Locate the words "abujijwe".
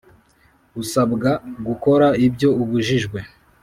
2.61-3.19